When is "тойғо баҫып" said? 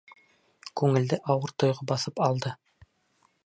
1.65-2.25